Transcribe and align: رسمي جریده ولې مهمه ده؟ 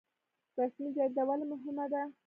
رسمي 0.59 0.89
جریده 0.95 1.23
ولې 1.27 1.45
مهمه 1.51 1.85
ده؟ 1.91 2.01